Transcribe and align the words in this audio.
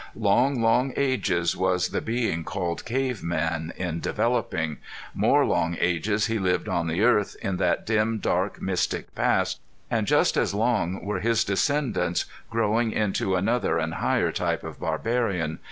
Long, 0.15 0.63
long 0.63 0.93
ages 0.95 1.55
was 1.55 1.89
the 1.89 2.01
being 2.01 2.43
called 2.43 2.85
cave 2.85 3.21
man 3.21 3.71
in 3.77 3.99
developing; 3.99 4.77
more 5.13 5.45
long 5.45 5.77
ages 5.79 6.25
he 6.25 6.39
lived 6.39 6.67
on 6.67 6.87
the 6.87 7.03
earth, 7.03 7.35
in 7.43 7.57
that 7.57 7.85
dim 7.85 8.17
dark 8.17 8.59
mystic 8.59 9.13
past; 9.13 9.59
and 9.91 10.07
just 10.07 10.37
as 10.37 10.55
long 10.55 11.05
were 11.05 11.19
his 11.19 11.43
descendants 11.43 12.25
growing 12.49 12.91
into 12.91 13.35
another 13.35 13.77
and 13.77 13.93
higher 13.93 14.31
type 14.31 14.63
of 14.63 14.79
barbarian. 14.79 15.59